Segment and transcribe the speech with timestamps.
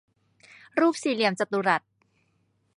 [0.79, 1.81] รูปสี่เหลี่ยมจัตุรัส